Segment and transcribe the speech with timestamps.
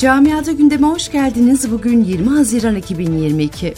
[0.00, 1.70] Camiada gündeme hoş geldiniz.
[1.72, 3.74] Bugün 20 Haziran 2022.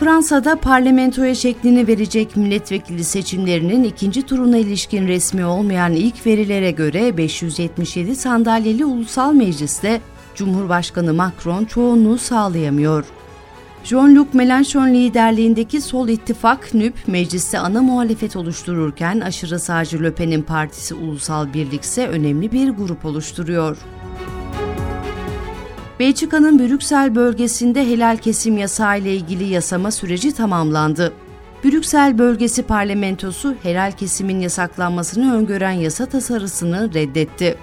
[0.00, 8.16] Fransa'da parlamentoya şeklini verecek milletvekili seçimlerinin ikinci turuna ilişkin resmi olmayan ilk verilere göre 577
[8.16, 10.00] sandalyeli ulusal mecliste
[10.34, 13.04] Cumhurbaşkanı Macron çoğunluğu sağlayamıyor.
[13.84, 20.94] Jean-Luc Mélenchon liderliğindeki Sol İttifak NÜP mecliste ana muhalefet oluştururken aşırı sağcı Le Pen'in partisi
[20.94, 23.76] Ulusal Birlik ise önemli bir grup oluşturuyor.
[26.00, 31.12] Belçika'nın Brüksel bölgesinde helal kesim yasağı ile ilgili yasama süreci tamamlandı.
[31.64, 37.56] Brüksel bölgesi parlamentosu helal kesimin yasaklanmasını öngören yasa tasarısını reddetti.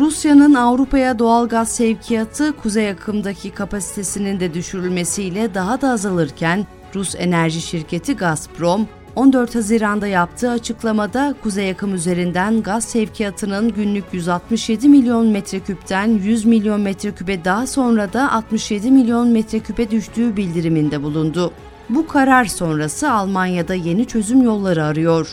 [0.00, 7.60] Rusya'nın Avrupa'ya doğal gaz sevkiyatı kuzey akımdaki kapasitesinin de düşürülmesiyle daha da azalırken Rus enerji
[7.60, 16.06] şirketi Gazprom 14 Haziran'da yaptığı açıklamada kuzey akım üzerinden gaz sevkiyatının günlük 167 milyon metreküpten
[16.06, 21.52] 100 milyon metreküpe daha sonra da 67 milyon metreküpe düştüğü bildiriminde bulundu.
[21.88, 25.28] Bu karar sonrası Almanya'da yeni çözüm yolları arıyor.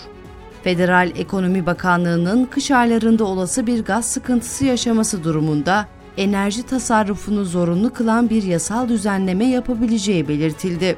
[0.64, 8.30] Federal Ekonomi Bakanlığı'nın kış aylarında olası bir gaz sıkıntısı yaşaması durumunda enerji tasarrufunu zorunlu kılan
[8.30, 10.96] bir yasal düzenleme yapabileceği belirtildi.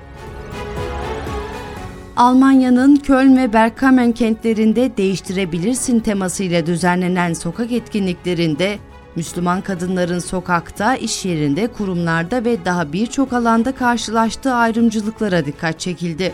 [2.15, 8.77] Almanya'nın Köln ve Bergkamen kentlerinde değiştirebilirsin temasıyla düzenlenen sokak etkinliklerinde
[9.15, 16.33] Müslüman kadınların sokakta, iş yerinde, kurumlarda ve daha birçok alanda karşılaştığı ayrımcılıklara dikkat çekildi.